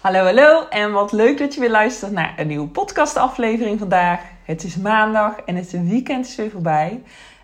Hallo, 0.00 0.24
hallo 0.24 0.68
en 0.68 0.92
wat 0.92 1.12
leuk 1.12 1.38
dat 1.38 1.54
je 1.54 1.60
weer 1.60 1.70
luistert 1.70 2.12
naar 2.12 2.34
een 2.36 2.46
nieuwe 2.46 2.68
podcastaflevering 2.68 3.78
vandaag. 3.78 4.20
Het 4.44 4.64
is 4.64 4.76
maandag 4.76 5.40
en 5.46 5.56
het 5.56 5.70
weekend 5.70 6.26
is 6.26 6.36
weer 6.36 6.50
voorbij. 6.50 7.02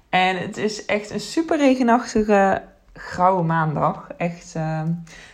En 0.08 0.36
het 0.36 0.56
is 0.56 0.84
echt 0.84 1.10
een 1.10 1.20
super 1.20 1.58
regenachtige, 1.58 2.62
grauwe 2.92 3.42
maandag. 3.42 4.06
Echt 4.16 4.54
uh, 4.56 4.80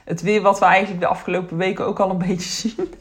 het 0.05 0.23
weer 0.23 0.43
wat 0.43 0.59
we 0.59 0.65
eigenlijk 0.65 1.01
de 1.01 1.07
afgelopen 1.07 1.57
weken 1.57 1.87
ook 1.87 2.01
al 2.01 2.11
een 2.11 2.19
beetje 2.29 2.69
zien. 2.69 2.95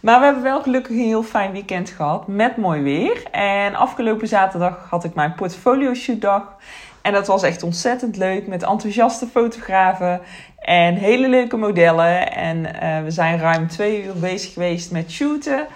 Maar 0.00 0.18
we 0.18 0.24
hebben 0.24 0.42
wel 0.42 0.62
gelukkig 0.62 0.96
een 0.96 1.04
heel 1.04 1.22
fijn 1.22 1.52
weekend 1.52 1.90
gehad 1.90 2.26
met 2.26 2.56
mooi 2.56 2.82
weer. 2.82 3.22
En 3.30 3.74
afgelopen 3.74 4.28
zaterdag 4.28 4.86
had 4.90 5.04
ik 5.04 5.14
mijn 5.14 5.34
portfolio 5.34 5.94
shoot 5.94 6.20
dag. 6.20 6.56
En 7.02 7.12
dat 7.12 7.26
was 7.26 7.42
echt 7.42 7.62
ontzettend 7.62 8.16
leuk 8.16 8.46
met 8.46 8.62
enthousiaste 8.62 9.26
fotografen 9.26 10.20
en 10.60 10.94
hele 10.94 11.28
leuke 11.28 11.56
modellen. 11.56 12.32
En 12.32 12.56
uh, 12.58 13.02
we 13.02 13.10
zijn 13.10 13.38
ruim 13.38 13.68
twee 13.68 14.04
uur 14.04 14.14
bezig 14.14 14.52
geweest 14.52 14.90
met 14.90 15.10
shooten. 15.10 15.66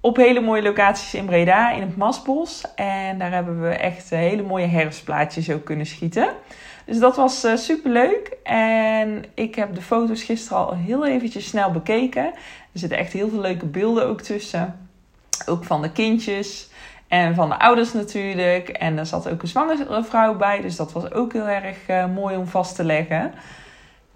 Op 0.00 0.16
hele 0.16 0.40
mooie 0.40 0.62
locaties 0.62 1.14
in 1.14 1.24
Breda, 1.24 1.72
in 1.72 1.80
het 1.80 1.96
Masbos. 1.96 2.64
En 2.74 3.18
daar 3.18 3.32
hebben 3.32 3.62
we 3.62 3.68
echt 3.68 4.10
hele 4.10 4.42
mooie 4.42 4.66
herfstplaatjes 4.66 5.50
ook 5.50 5.64
kunnen 5.64 5.86
schieten. 5.86 6.28
Dus 6.84 6.98
dat 6.98 7.16
was 7.16 7.44
uh, 7.44 7.56
super 7.56 7.90
leuk. 7.90 8.36
En 8.42 9.24
ik 9.34 9.54
heb 9.54 9.74
de 9.74 9.82
foto's 9.82 10.22
gisteren 10.22 10.58
al 10.58 10.74
heel 10.74 11.06
eventjes 11.06 11.48
snel 11.48 11.70
bekeken. 11.70 12.24
Er 12.24 12.80
zitten 12.80 12.98
echt 12.98 13.12
heel 13.12 13.28
veel 13.28 13.40
leuke 13.40 13.66
beelden 13.66 14.06
ook 14.06 14.20
tussen. 14.20 14.88
Ook 15.46 15.64
van 15.64 15.82
de 15.82 15.92
kindjes. 15.92 16.68
En 17.08 17.34
van 17.34 17.48
de 17.48 17.58
ouders 17.58 17.92
natuurlijk. 17.92 18.68
En 18.68 18.98
er 18.98 19.06
zat 19.06 19.30
ook 19.30 19.42
een 19.42 19.48
zwangere 19.48 20.04
vrouw 20.04 20.36
bij. 20.36 20.60
Dus 20.60 20.76
dat 20.76 20.92
was 20.92 21.12
ook 21.12 21.32
heel 21.32 21.48
erg 21.48 22.08
mooi 22.14 22.36
om 22.36 22.46
vast 22.46 22.74
te 22.74 22.84
leggen. 22.84 23.34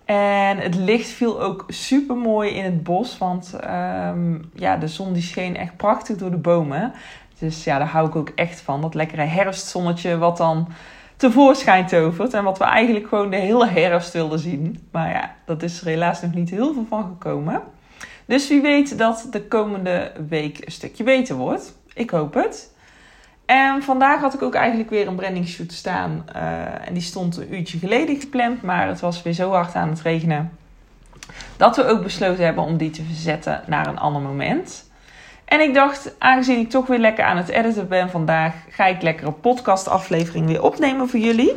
En 0.08 0.58
het 0.58 0.74
licht 0.74 1.08
viel 1.08 1.42
ook 1.42 1.64
super 1.68 2.16
mooi 2.16 2.50
in 2.50 2.64
het 2.64 2.82
bos. 2.82 3.18
Want 3.18 3.54
um, 3.64 4.50
ja, 4.54 4.76
de 4.76 4.88
zon 4.88 5.12
die 5.12 5.22
scheen 5.22 5.56
echt 5.56 5.76
prachtig 5.76 6.16
door 6.16 6.30
de 6.30 6.36
bomen. 6.36 6.92
Dus 7.38 7.64
ja, 7.64 7.78
daar 7.78 7.88
hou 7.88 8.08
ik 8.08 8.16
ook 8.16 8.32
echt 8.34 8.60
van. 8.60 8.80
Dat 8.80 8.94
lekkere 8.94 9.22
herfstzonnetje 9.22 10.18
wat 10.18 10.36
dan 10.36 10.68
tevoorschijn 11.16 11.86
tovert. 11.86 12.34
En 12.34 12.44
wat 12.44 12.58
we 12.58 12.64
eigenlijk 12.64 13.08
gewoon 13.08 13.30
de 13.30 13.36
hele 13.36 13.66
herfst 13.66 14.12
wilden 14.12 14.38
zien. 14.38 14.88
Maar 14.90 15.10
ja, 15.10 15.34
dat 15.44 15.62
is 15.62 15.80
er 15.80 15.86
helaas 15.86 16.22
nog 16.22 16.34
niet 16.34 16.50
heel 16.50 16.72
veel 16.72 16.86
van 16.88 17.04
gekomen. 17.04 17.62
Dus 18.24 18.48
wie 18.48 18.60
weet 18.60 18.98
dat 18.98 19.26
de 19.30 19.42
komende 19.42 20.12
week 20.28 20.58
een 20.64 20.72
stukje 20.72 21.04
beter 21.04 21.36
wordt. 21.36 21.78
Ik 21.94 22.10
hoop 22.10 22.34
het. 22.34 22.76
En 23.48 23.82
vandaag 23.82 24.20
had 24.20 24.34
ik 24.34 24.42
ook 24.42 24.54
eigenlijk 24.54 24.90
weer 24.90 25.06
een 25.06 25.14
branding 25.14 25.48
shoot 25.48 25.72
staan. 25.72 26.24
Uh, 26.36 26.88
en 26.88 26.92
die 26.92 27.02
stond 27.02 27.36
een 27.36 27.54
uurtje 27.54 27.78
geleden 27.78 28.20
gepland. 28.20 28.62
Maar 28.62 28.88
het 28.88 29.00
was 29.00 29.22
weer 29.22 29.32
zo 29.32 29.50
hard 29.50 29.74
aan 29.74 29.88
het 29.88 30.00
regenen. 30.00 30.52
Dat 31.56 31.76
we 31.76 31.86
ook 31.86 32.02
besloten 32.02 32.44
hebben 32.44 32.64
om 32.64 32.76
die 32.76 32.90
te 32.90 33.02
verzetten 33.02 33.62
naar 33.66 33.86
een 33.86 33.98
ander 33.98 34.22
moment. 34.22 34.90
En 35.44 35.60
ik 35.60 35.74
dacht, 35.74 36.14
aangezien 36.18 36.58
ik 36.58 36.70
toch 36.70 36.86
weer 36.86 36.98
lekker 36.98 37.24
aan 37.24 37.36
het 37.36 37.48
editen 37.48 37.88
ben 37.88 38.10
vandaag, 38.10 38.54
ga 38.70 38.86
ik 38.86 39.02
lekker 39.02 39.26
een 39.26 39.40
podcastaflevering 39.40 40.46
weer 40.46 40.62
opnemen 40.62 41.08
voor 41.08 41.20
jullie. 41.20 41.56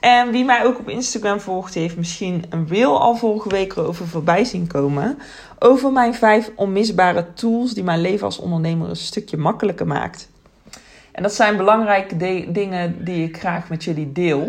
En 0.00 0.30
wie 0.30 0.44
mij 0.44 0.64
ook 0.64 0.78
op 0.78 0.88
Instagram 0.88 1.40
volgt, 1.40 1.74
heeft 1.74 1.96
misschien 1.96 2.44
een 2.50 2.66
reel 2.68 3.00
al 3.00 3.16
vorige 3.16 3.48
week 3.48 3.76
erover 3.76 4.08
voorbij 4.08 4.44
zien 4.44 4.66
komen. 4.66 5.18
Over 5.58 5.92
mijn 5.92 6.14
vijf 6.14 6.50
onmisbare 6.56 7.32
tools 7.34 7.72
die 7.72 7.84
mijn 7.84 8.00
leven 8.00 8.24
als 8.24 8.38
ondernemer 8.38 8.88
een 8.88 8.96
stukje 8.96 9.36
makkelijker 9.36 9.86
maakt. 9.86 10.32
En 11.14 11.22
dat 11.22 11.34
zijn 11.34 11.56
belangrijke 11.56 12.16
dingen 12.52 13.04
die 13.04 13.28
ik 13.28 13.38
graag 13.38 13.68
met 13.68 13.84
jullie 13.84 14.12
deel. 14.12 14.48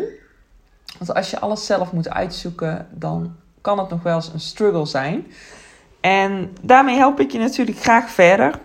Want 0.97 1.13
als 1.13 1.29
je 1.29 1.39
alles 1.39 1.65
zelf 1.65 1.91
moet 1.91 2.09
uitzoeken, 2.09 2.87
dan 2.91 3.35
kan 3.61 3.79
het 3.79 3.89
nog 3.89 4.03
wel 4.03 4.15
eens 4.15 4.33
een 4.33 4.39
struggle 4.39 4.85
zijn. 4.85 5.25
En 6.01 6.55
daarmee 6.61 6.95
help 6.95 7.19
ik 7.19 7.31
je 7.31 7.39
natuurlijk 7.39 7.77
graag 7.77 8.09
verder. 8.09 8.59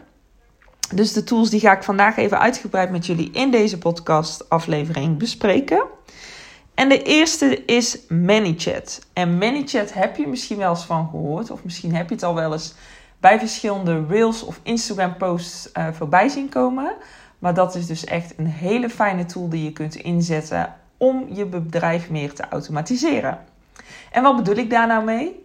Dus 0.94 1.12
de 1.12 1.24
tools 1.24 1.50
die 1.50 1.60
ga 1.60 1.72
ik 1.72 1.82
vandaag 1.82 2.16
even 2.16 2.38
uitgebreid 2.38 2.90
met 2.90 3.06
jullie 3.06 3.30
in 3.30 3.50
deze 3.50 3.78
podcast 3.78 4.48
aflevering 4.48 5.18
bespreken. 5.18 5.82
En 6.74 6.88
de 6.88 7.02
eerste 7.02 7.64
is 7.64 7.98
ManyChat. 8.08 9.06
En 9.12 9.38
ManyChat 9.38 9.92
heb 9.92 10.16
je 10.16 10.28
misschien 10.28 10.56
wel 10.56 10.70
eens 10.70 10.84
van 10.84 11.08
gehoord, 11.10 11.50
of 11.50 11.64
misschien 11.64 11.94
heb 11.94 12.08
je 12.08 12.14
het 12.14 12.24
al 12.24 12.34
wel 12.34 12.52
eens 12.52 12.74
bij 13.18 13.38
verschillende 13.38 14.04
Reels 14.08 14.42
of 14.42 14.60
Instagram 14.62 15.16
posts 15.16 15.70
uh, 15.74 15.88
voorbij 15.92 16.28
zien 16.28 16.48
komen. 16.48 16.92
Maar 17.40 17.54
dat 17.54 17.74
is 17.74 17.86
dus 17.86 18.04
echt 18.04 18.34
een 18.36 18.46
hele 18.46 18.90
fijne 18.90 19.24
tool 19.24 19.48
die 19.48 19.64
je 19.64 19.72
kunt 19.72 19.94
inzetten 19.94 20.74
om 20.96 21.26
je 21.32 21.46
bedrijf 21.46 22.10
meer 22.10 22.32
te 22.32 22.44
automatiseren. 22.50 23.38
En 24.12 24.22
wat 24.22 24.36
bedoel 24.36 24.56
ik 24.56 24.70
daar 24.70 24.86
nou 24.86 25.04
mee? 25.04 25.44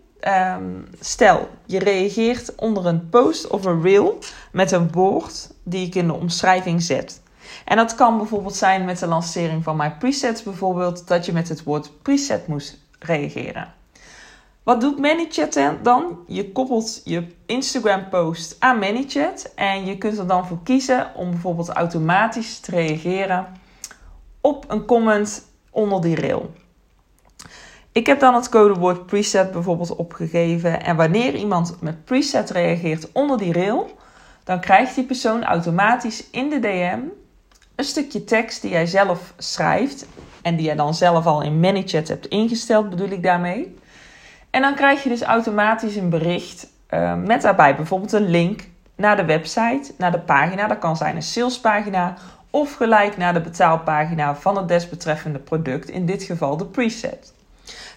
Um, 0.57 0.87
stel, 0.99 1.49
je 1.65 1.79
reageert 1.79 2.55
onder 2.55 2.85
een 2.85 3.09
post 3.09 3.47
of 3.47 3.65
een 3.65 3.81
reel 3.81 4.19
met 4.51 4.71
een 4.71 4.91
woord 4.91 5.53
die 5.63 5.85
ik 5.85 5.95
in 5.95 6.07
de 6.07 6.13
omschrijving 6.13 6.81
zet. 6.81 7.21
En 7.65 7.77
dat 7.77 7.95
kan 7.95 8.17
bijvoorbeeld 8.17 8.55
zijn 8.55 8.85
met 8.85 8.99
de 8.99 9.07
lancering 9.07 9.63
van 9.63 9.75
mijn 9.75 9.97
presets, 9.97 10.43
bijvoorbeeld 10.43 11.07
dat 11.07 11.25
je 11.25 11.33
met 11.33 11.49
het 11.49 11.63
woord 11.63 12.01
preset 12.01 12.47
moest 12.47 12.77
reageren. 12.99 13.73
Wat 14.65 14.81
doet 14.81 14.99
ManyChat 14.99 15.59
dan? 15.83 16.19
Je 16.27 16.51
koppelt 16.51 17.01
je 17.03 17.27
Instagram 17.45 18.09
post 18.09 18.55
aan 18.59 18.79
ManyChat 18.79 19.51
en 19.55 19.85
je 19.85 19.97
kunt 19.97 20.17
er 20.17 20.27
dan 20.27 20.47
voor 20.47 20.59
kiezen 20.63 21.11
om 21.15 21.29
bijvoorbeeld 21.29 21.69
automatisch 21.69 22.59
te 22.59 22.71
reageren 22.71 23.47
op 24.41 24.65
een 24.67 24.85
comment 24.85 25.45
onder 25.69 26.01
die 26.01 26.15
reel. 26.15 26.53
Ik 27.91 28.05
heb 28.05 28.19
dan 28.19 28.35
het 28.35 28.49
codewoord 28.49 29.05
preset 29.05 29.51
bijvoorbeeld 29.51 29.95
opgegeven 29.95 30.83
en 30.83 30.95
wanneer 30.95 31.35
iemand 31.35 31.81
met 31.81 32.05
preset 32.05 32.49
reageert 32.49 33.11
onder 33.11 33.37
die 33.37 33.51
reel, 33.51 33.89
dan 34.43 34.59
krijgt 34.59 34.95
die 34.95 35.05
persoon 35.05 35.43
automatisch 35.43 36.29
in 36.29 36.49
de 36.49 36.59
DM 36.59 36.99
een 37.75 37.85
stukje 37.85 38.23
tekst 38.23 38.61
die 38.61 38.71
jij 38.71 38.85
zelf 38.85 39.33
schrijft 39.37 40.05
en 40.41 40.55
die 40.55 40.65
jij 40.65 40.75
dan 40.75 40.93
zelf 40.93 41.25
al 41.25 41.41
in 41.41 41.59
ManyChat 41.59 42.07
hebt 42.07 42.27
ingesteld, 42.27 42.89
bedoel 42.89 43.09
ik 43.09 43.23
daarmee. 43.23 43.75
En 44.55 44.61
dan 44.61 44.75
krijg 44.75 45.03
je 45.03 45.09
dus 45.09 45.21
automatisch 45.21 45.95
een 45.95 46.09
bericht 46.09 46.67
uh, 46.89 47.15
met 47.15 47.41
daarbij 47.41 47.75
bijvoorbeeld 47.75 48.11
een 48.11 48.29
link 48.29 48.61
naar 48.95 49.15
de 49.15 49.25
website, 49.25 49.93
naar 49.97 50.11
de 50.11 50.19
pagina. 50.19 50.67
Dat 50.67 50.79
kan 50.79 50.97
zijn 50.97 51.15
een 51.15 51.21
salespagina 51.21 52.13
of 52.49 52.73
gelijk 52.73 53.17
naar 53.17 53.33
de 53.33 53.41
betaalpagina 53.41 54.35
van 54.35 54.57
het 54.57 54.67
desbetreffende 54.67 55.39
product, 55.39 55.89
in 55.89 56.05
dit 56.05 56.23
geval 56.23 56.57
de 56.57 56.65
preset. 56.65 57.33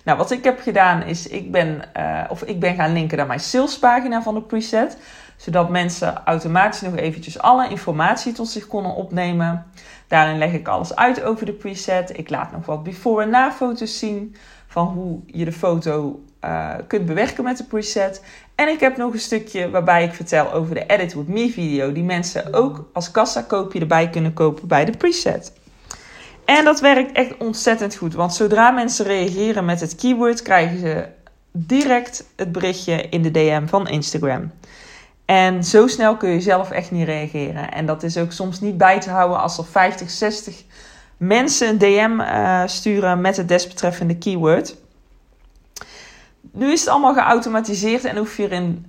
Nou, 0.05 0.19
wat 0.19 0.31
ik 0.31 0.45
heb 0.45 0.61
gedaan 0.61 1.03
is, 1.03 1.27
ik 1.27 1.51
ben, 1.51 1.83
uh, 1.97 2.25
of 2.29 2.43
ik 2.43 2.61
ben 2.61 2.75
gaan 2.75 2.93
linken 2.93 3.17
naar 3.17 3.27
mijn 3.27 3.41
salespagina 3.41 4.23
van 4.23 4.35
de 4.35 4.43
preset, 4.43 4.99
zodat 5.37 5.69
mensen 5.69 6.25
automatisch 6.25 6.81
nog 6.81 6.97
eventjes 6.97 7.39
alle 7.39 7.69
informatie 7.69 8.33
tot 8.33 8.49
zich 8.49 8.67
konden 8.67 8.95
opnemen. 8.95 9.67
Daarin 10.07 10.39
leg 10.39 10.53
ik 10.53 10.69
alles 10.69 10.97
uit 10.97 11.23
over 11.23 11.47
de 11.47 11.53
preset. 11.53 12.19
Ik 12.19 12.31
laat 12.31 12.53
nog 12.53 12.67
wat 12.67 12.83
before- 12.83 13.23
en 13.23 13.31
na-foto's 13.31 13.99
zien 13.99 14.37
van 14.67 14.87
hoe 14.87 15.21
je 15.27 15.45
de 15.45 15.53
foto 15.53 16.21
uh, 16.49 16.75
kunt 16.87 17.07
bewerken 17.07 17.45
met 17.45 17.57
de 17.57 17.65
preset. 17.65 18.23
En 18.55 18.69
ik 18.69 18.81
heb 18.81 18.97
nog 18.97 19.13
een 19.13 19.19
stukje 19.19 19.71
waarbij 19.71 20.05
ik 20.05 20.15
vertel 20.15 20.53
over 20.53 20.75
de 20.75 20.87
Edit 20.87 21.15
With 21.15 21.29
Me 21.29 21.51
video, 21.51 21.93
die 21.93 22.03
mensen 22.03 22.55
ook 22.55 22.91
als 22.93 23.11
kassa 23.11 23.43
koopje 23.43 23.81
erbij 23.81 24.11
kunnen 24.11 24.33
kopen 24.33 24.69
bij 24.69 24.85
de 24.85 24.97
preset. 24.97 25.53
En 26.45 26.65
dat 26.65 26.81
werkt 26.81 27.13
echt 27.13 27.37
ontzettend 27.37 27.97
goed, 27.97 28.15
want 28.15 28.35
zodra 28.35 28.71
mensen 28.71 29.05
reageren 29.05 29.65
met 29.65 29.81
het 29.81 29.95
keyword, 29.95 30.43
krijgen 30.43 30.79
ze 30.79 31.07
direct 31.53 32.25
het 32.37 32.53
berichtje 32.53 33.09
in 33.09 33.23
de 33.23 33.31
DM 33.31 33.67
van 33.67 33.89
Instagram. 33.89 34.51
En 35.25 35.65
zo 35.65 35.87
snel 35.87 36.17
kun 36.17 36.31
je 36.31 36.41
zelf 36.41 36.71
echt 36.71 36.91
niet 36.91 37.07
reageren. 37.07 37.73
En 37.73 37.87
dat 37.87 38.03
is 38.03 38.17
ook 38.17 38.33
soms 38.33 38.61
niet 38.61 38.79
bij 38.79 39.01
te 39.01 39.11
houden 39.11 39.41
als 39.41 39.59
er 39.59 39.65
50, 39.65 40.11
60 40.11 40.63
mensen 41.17 41.69
een 41.69 41.79
DM 41.79 42.21
uh, 42.21 42.63
sturen 42.67 43.21
met 43.21 43.37
het 43.37 43.49
desbetreffende 43.49 44.17
keyword. 44.17 44.77
Nu 46.59 46.73
is 46.73 46.81
het 46.81 46.89
allemaal 46.89 47.15
geautomatiseerd 47.15 48.05
en 48.05 48.17
hoef 48.17 48.37
je 48.37 48.45
er 48.45 48.53
in 48.53 48.87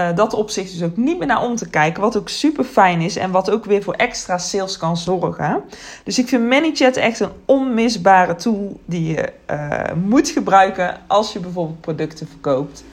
uh, 0.00 0.14
dat 0.14 0.34
opzicht 0.34 0.72
dus 0.72 0.82
ook 0.82 0.96
niet 0.96 1.18
meer 1.18 1.26
naar 1.26 1.42
om 1.42 1.56
te 1.56 1.68
kijken. 1.68 2.02
Wat 2.02 2.16
ook 2.16 2.28
super 2.28 2.64
fijn 2.64 3.00
is 3.00 3.16
en 3.16 3.30
wat 3.30 3.50
ook 3.50 3.64
weer 3.64 3.82
voor 3.82 3.94
extra 3.94 4.38
sales 4.38 4.76
kan 4.76 4.96
zorgen. 4.96 5.62
Dus 6.04 6.18
ik 6.18 6.28
vind 6.28 6.48
ManyChat 6.48 6.96
echt 6.96 7.20
een 7.20 7.30
onmisbare 7.44 8.34
tool 8.34 8.80
die 8.84 9.14
je 9.14 9.32
uh, 9.50 9.80
moet 10.04 10.28
gebruiken 10.28 10.96
als 11.06 11.32
je 11.32 11.40
bijvoorbeeld 11.40 11.80
producten 11.80 12.28
verkoopt. 12.28 12.84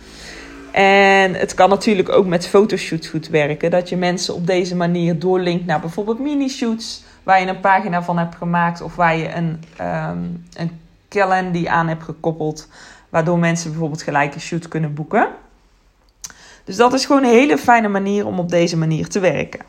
En 0.71 1.33
het 1.33 1.53
kan 1.53 1.69
natuurlijk 1.69 2.09
ook 2.09 2.25
met 2.25 2.48
fotoshoots 2.48 3.07
goed 3.07 3.27
werken. 3.27 3.71
Dat 3.71 3.89
je 3.89 3.98
mensen 3.98 4.33
op 4.36 4.48
deze 4.48 4.75
manier 4.75 5.19
doorlinkt 5.19 5.65
naar 5.65 5.80
bijvoorbeeld 5.80 6.19
mini-shoots. 6.19 7.03
Waar 7.24 7.41
je 7.41 7.48
een 7.48 7.59
pagina 7.59 8.03
van 8.03 8.18
hebt 8.18 8.36
gemaakt. 8.36 8.81
Of 8.81 8.95
waar 8.95 9.18
je 9.18 9.33
een, 9.33 9.63
um, 9.81 10.45
een 10.53 10.80
calendar 11.09 11.68
aan 11.68 11.88
hebt 11.88 12.03
gekoppeld. 12.03 12.68
Waardoor 13.09 13.39
mensen 13.39 13.69
bijvoorbeeld 13.69 14.01
gelijk 14.01 14.33
een 14.33 14.41
shoot 14.41 14.67
kunnen 14.67 14.93
boeken. 14.93 15.27
Dus 16.63 16.75
dat 16.75 16.93
is 16.93 17.05
gewoon 17.05 17.23
een 17.23 17.29
hele 17.29 17.57
fijne 17.57 17.87
manier 17.87 18.25
om 18.25 18.39
op 18.39 18.49
deze 18.49 18.77
manier 18.77 19.07
te 19.07 19.19
werken. 19.19 19.59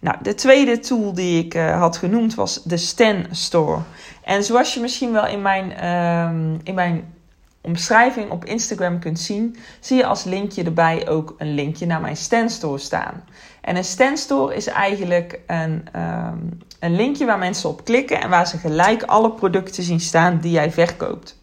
Nou, 0.00 0.16
de 0.22 0.34
tweede 0.34 0.78
tool 0.78 1.14
die 1.14 1.44
ik 1.44 1.54
uh, 1.54 1.78
had 1.78 1.96
genoemd 1.96 2.34
was 2.34 2.62
de 2.62 2.76
Stan 2.76 3.26
Store. 3.30 3.80
En 4.24 4.44
zoals 4.44 4.74
je 4.74 4.80
misschien 4.80 5.12
wel 5.12 5.26
in 5.26 5.42
mijn, 5.42 5.86
um, 5.86 6.60
in 6.64 6.74
mijn 6.74 7.14
omschrijving 7.60 8.30
op 8.30 8.44
Instagram 8.44 8.98
kunt 8.98 9.20
zien, 9.20 9.56
zie 9.80 9.96
je 9.96 10.06
als 10.06 10.24
linkje 10.24 10.64
erbij 10.64 11.08
ook 11.08 11.34
een 11.38 11.54
linkje 11.54 11.86
naar 11.86 12.00
mijn 12.00 12.16
Standstore 12.16 12.78
staan. 12.78 13.24
En 13.60 13.76
een 13.76 13.84
Standstore 13.84 14.54
is 14.54 14.66
eigenlijk 14.66 15.40
een, 15.46 15.86
um, 15.96 16.58
een 16.80 16.96
linkje 16.96 17.26
waar 17.26 17.38
mensen 17.38 17.68
op 17.68 17.84
klikken 17.84 18.20
en 18.20 18.30
waar 18.30 18.46
ze 18.46 18.58
gelijk 18.58 19.02
alle 19.02 19.30
producten 19.30 19.82
zien 19.82 20.00
staan 20.00 20.38
die 20.38 20.50
jij 20.50 20.72
verkoopt. 20.72 21.38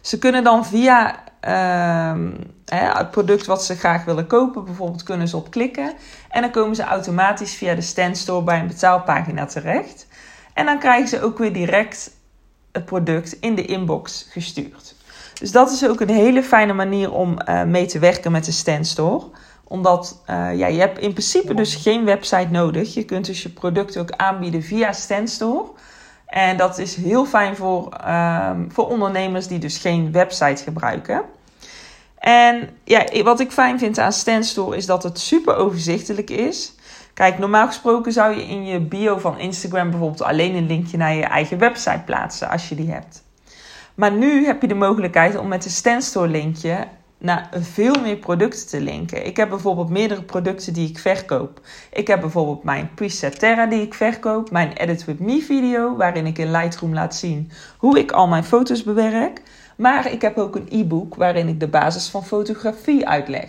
Ze 0.00 0.18
kunnen 0.18 0.44
dan 0.44 0.66
via 0.66 1.24
uh, 1.48 2.12
het 2.64 3.10
product 3.10 3.46
wat 3.46 3.64
ze 3.64 3.76
graag 3.76 4.04
willen 4.04 4.26
kopen, 4.26 4.64
bijvoorbeeld, 4.64 5.02
kunnen 5.02 5.28
ze 5.28 5.36
op 5.36 5.50
klikken. 5.50 5.92
En 6.28 6.42
dan 6.42 6.50
komen 6.50 6.76
ze 6.76 6.82
automatisch 6.82 7.54
via 7.54 7.74
de 7.74 7.80
Standstore 7.80 8.44
bij 8.44 8.60
een 8.60 8.66
betaalpagina 8.66 9.46
terecht. 9.46 10.06
En 10.54 10.66
dan 10.66 10.78
krijgen 10.78 11.08
ze 11.08 11.22
ook 11.22 11.38
weer 11.38 11.52
direct 11.52 12.10
het 12.72 12.84
product 12.84 13.32
in 13.40 13.54
de 13.54 13.64
inbox 13.64 14.26
gestuurd. 14.30 14.94
Dus 15.40 15.52
dat 15.52 15.70
is 15.70 15.88
ook 15.88 16.00
een 16.00 16.08
hele 16.08 16.42
fijne 16.42 16.72
manier 16.72 17.12
om 17.12 17.38
uh, 17.48 17.62
mee 17.62 17.86
te 17.86 17.98
werken 17.98 18.32
met 18.32 18.44
de 18.44 18.52
Standstore. 18.52 19.24
Omdat 19.64 20.22
uh, 20.30 20.58
ja, 20.58 20.66
je 20.66 20.78
hebt 20.78 20.98
in 20.98 21.12
principe 21.12 21.54
dus 21.54 21.74
geen 21.74 22.04
website 22.04 22.48
nodig. 22.50 22.94
Je 22.94 23.04
kunt 23.04 23.26
dus 23.26 23.42
je 23.42 23.48
product 23.48 23.98
ook 23.98 24.10
aanbieden 24.10 24.62
via 24.62 24.92
Standstore. 24.92 25.70
En 26.30 26.56
dat 26.56 26.78
is 26.78 26.96
heel 26.96 27.24
fijn 27.24 27.56
voor, 27.56 27.88
uh, 28.06 28.50
voor 28.68 28.88
ondernemers 28.88 29.46
die 29.46 29.58
dus 29.58 29.78
geen 29.78 30.12
website 30.12 30.62
gebruiken. 30.62 31.22
En 32.18 32.68
ja, 32.84 33.22
wat 33.22 33.40
ik 33.40 33.52
fijn 33.52 33.78
vind 33.78 33.98
aan 33.98 34.12
Standstore 34.12 34.76
is 34.76 34.86
dat 34.86 35.02
het 35.02 35.18
super 35.18 35.56
overzichtelijk 35.56 36.30
is. 36.30 36.74
Kijk, 37.14 37.38
normaal 37.38 37.66
gesproken 37.66 38.12
zou 38.12 38.34
je 38.34 38.42
in 38.42 38.64
je 38.64 38.80
bio 38.80 39.18
van 39.18 39.38
Instagram 39.38 39.90
bijvoorbeeld 39.90 40.22
alleen 40.22 40.54
een 40.54 40.66
linkje 40.66 40.96
naar 40.96 41.14
je 41.14 41.24
eigen 41.24 41.58
website 41.58 42.02
plaatsen 42.04 42.48
als 42.50 42.68
je 42.68 42.74
die 42.74 42.90
hebt. 42.90 43.22
Maar 43.94 44.12
nu 44.12 44.46
heb 44.46 44.62
je 44.62 44.68
de 44.68 44.74
mogelijkheid 44.74 45.36
om 45.36 45.48
met 45.48 45.62
de 45.62 45.70
Standstore 45.70 46.28
linkje 46.28 46.86
naar 47.20 47.48
veel 47.52 47.94
meer 48.02 48.16
producten 48.16 48.68
te 48.68 48.80
linken. 48.80 49.26
Ik 49.26 49.36
heb 49.36 49.48
bijvoorbeeld 49.48 49.88
meerdere 49.88 50.22
producten 50.22 50.72
die 50.72 50.88
ik 50.88 50.98
verkoop. 50.98 51.60
Ik 51.92 52.06
heb 52.06 52.20
bijvoorbeeld 52.20 52.64
mijn 52.64 52.90
Preset 52.94 53.38
Terra 53.38 53.66
die 53.66 53.82
ik 53.82 53.94
verkoop, 53.94 54.50
mijn 54.50 54.72
Edit 54.72 55.04
With 55.04 55.20
Me 55.20 55.40
video 55.40 55.96
waarin 55.96 56.26
ik 56.26 56.38
in 56.38 56.50
Lightroom 56.50 56.94
laat 56.94 57.14
zien 57.14 57.50
hoe 57.76 57.98
ik 57.98 58.12
al 58.12 58.26
mijn 58.26 58.44
foto's 58.44 58.82
bewerk. 58.82 59.42
Maar 59.76 60.12
ik 60.12 60.22
heb 60.22 60.38
ook 60.38 60.56
een 60.56 60.68
e-book 60.70 61.14
waarin 61.14 61.48
ik 61.48 61.60
de 61.60 61.68
basis 61.68 62.08
van 62.08 62.24
fotografie 62.24 63.08
uitleg. 63.08 63.48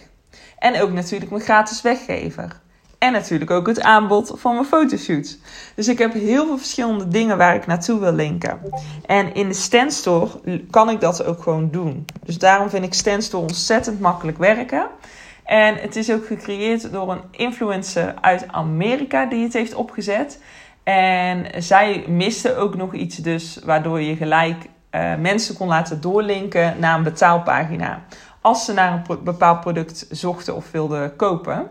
En 0.57 0.81
ook 0.81 0.91
natuurlijk 0.91 1.31
mijn 1.31 1.43
gratis 1.43 1.81
weggever. 1.81 2.59
En 3.01 3.11
natuurlijk 3.11 3.51
ook 3.51 3.67
het 3.67 3.81
aanbod 3.81 4.31
van 4.35 4.53
mijn 4.53 4.65
fotoshoots. 4.65 5.37
Dus 5.75 5.87
ik 5.87 5.97
heb 5.97 6.13
heel 6.13 6.45
veel 6.45 6.57
verschillende 6.57 7.07
dingen 7.07 7.37
waar 7.37 7.55
ik 7.55 7.67
naartoe 7.67 7.99
wil 7.99 8.13
linken. 8.13 8.59
En 9.05 9.33
in 9.33 9.47
de 9.47 9.53
Standstore 9.53 10.29
kan 10.69 10.89
ik 10.89 11.01
dat 11.01 11.25
ook 11.25 11.41
gewoon 11.41 11.69
doen. 11.71 12.05
Dus 12.25 12.37
daarom 12.37 12.69
vind 12.69 12.85
ik 12.85 12.93
Standstore 12.93 13.43
ontzettend 13.43 13.99
makkelijk 13.99 14.37
werken. 14.37 14.87
En 15.43 15.75
het 15.75 15.95
is 15.95 16.11
ook 16.11 16.25
gecreëerd 16.25 16.91
door 16.91 17.11
een 17.11 17.21
influencer 17.31 18.13
uit 18.21 18.47
Amerika 18.47 19.25
die 19.25 19.43
het 19.43 19.53
heeft 19.53 19.73
opgezet. 19.73 20.39
En 20.83 21.63
zij 21.63 22.05
miste 22.07 22.55
ook 22.55 22.75
nog 22.75 22.93
iets 22.93 23.15
dus, 23.15 23.59
waardoor 23.63 24.01
je 24.01 24.15
gelijk 24.15 24.65
uh, 24.91 25.15
mensen 25.15 25.55
kon 25.57 25.67
laten 25.67 26.01
doorlinken 26.01 26.75
naar 26.79 26.97
een 26.97 27.03
betaalpagina. 27.03 28.01
Als 28.41 28.65
ze 28.65 28.73
naar 28.73 29.03
een 29.07 29.23
bepaald 29.23 29.59
product 29.59 30.05
zochten 30.09 30.55
of 30.55 30.71
wilden 30.71 31.15
kopen. 31.15 31.67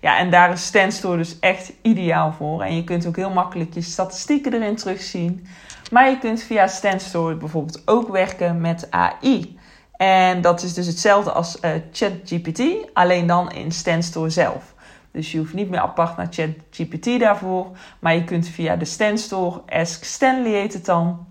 Ja, 0.00 0.18
en 0.18 0.30
daar 0.30 0.52
is 0.52 0.64
Standstore 0.64 1.16
dus 1.16 1.38
echt 1.38 1.72
ideaal 1.82 2.32
voor. 2.32 2.62
En 2.62 2.76
je 2.76 2.84
kunt 2.84 3.06
ook 3.06 3.16
heel 3.16 3.30
makkelijk 3.30 3.74
je 3.74 3.82
statistieken 3.82 4.52
erin 4.52 4.76
terugzien. 4.76 5.46
Maar 5.90 6.10
je 6.10 6.18
kunt 6.18 6.42
via 6.42 6.66
Standstore 6.66 7.34
bijvoorbeeld 7.34 7.82
ook 7.88 8.08
werken 8.08 8.60
met 8.60 8.90
AI. 8.90 9.58
En 9.96 10.40
dat 10.40 10.62
is 10.62 10.74
dus 10.74 10.86
hetzelfde 10.86 11.32
als 11.32 11.58
uh, 11.60 11.70
ChatGPT, 11.92 12.62
alleen 12.92 13.26
dan 13.26 13.52
in 13.52 13.72
Standstore 13.72 14.30
zelf. 14.30 14.74
Dus 15.10 15.32
je 15.32 15.38
hoeft 15.38 15.54
niet 15.54 15.70
meer 15.70 15.80
apart 15.80 16.16
naar 16.16 16.28
ChatGPT 16.30 17.20
daarvoor. 17.20 17.66
Maar 17.98 18.14
je 18.14 18.24
kunt 18.24 18.48
via 18.48 18.76
de 18.76 18.84
Standstore, 18.84 19.62
Ask 19.66 20.04
Stanley 20.04 20.52
heet 20.52 20.72
het 20.72 20.84
dan, 20.84 21.26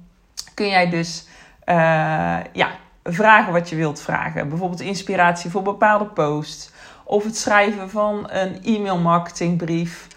kun 0.53 0.67
jij 0.67 0.89
dus 0.89 1.27
uh, 1.65 1.75
ja, 2.53 2.69
vragen 3.13 3.53
wat 3.53 3.69
je 3.69 3.75
wilt 3.75 4.01
vragen. 4.01 4.49
Bijvoorbeeld 4.49 4.81
inspiratie 4.81 5.51
voor 5.51 5.61
bepaalde 5.61 6.05
posts 6.05 6.71
of 7.03 7.23
het 7.23 7.37
schrijven 7.37 7.89
van 7.89 8.29
een 8.31 8.63
e-mail 8.63 8.97
marketingbrief. 8.97 10.07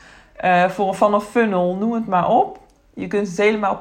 Uh, 0.45 0.69
voor, 0.69 0.95
van 0.95 1.15
een 1.15 1.21
funnel, 1.21 1.77
noem 1.77 1.93
het 1.93 2.07
maar 2.07 2.29
op. 2.29 2.59
Je 2.95 3.07
kunt 3.07 3.29
het 3.29 3.37
helemaal 3.37 3.81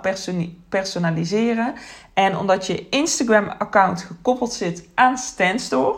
personaliseren. 0.69 1.73
En 2.13 2.37
omdat 2.37 2.67
je 2.67 2.89
Instagram-account 2.89 4.01
gekoppeld 4.01 4.53
zit 4.53 4.87
aan 4.95 5.17
Standstore, 5.17 5.97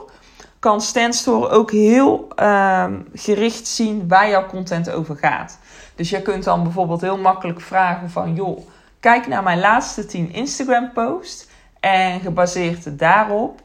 kan 0.59 0.81
Standstore 0.81 1.49
ook 1.49 1.71
heel 1.71 2.27
uh, 2.39 2.85
gericht 3.13 3.67
zien 3.67 4.07
waar 4.07 4.29
jouw 4.29 4.45
content 4.45 4.89
over 4.91 5.17
gaat. 5.17 5.59
Dus 5.95 6.09
je 6.09 6.21
kunt 6.21 6.43
dan 6.43 6.63
bijvoorbeeld 6.63 7.01
heel 7.01 7.17
makkelijk 7.17 7.61
vragen 7.61 8.09
van... 8.09 8.35
joh, 8.35 8.67
kijk 8.99 9.27
naar 9.27 9.43
mijn 9.43 9.59
laatste 9.59 10.05
10 10.05 10.33
Instagram-posts... 10.33 11.47
en 11.83 12.19
gebaseerd 12.19 12.99
daarop 12.99 13.61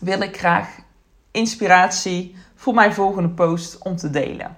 wil 0.00 0.20
ik 0.20 0.38
graag 0.38 0.68
inspiratie 1.30 2.36
voor 2.54 2.74
mijn 2.74 2.94
volgende 2.94 3.28
post 3.28 3.78
om 3.78 3.96
te 3.96 4.10
delen. 4.10 4.56